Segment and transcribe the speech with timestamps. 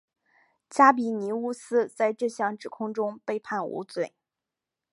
[0.67, 4.15] 加比尼乌斯在这项指控中被判无罪。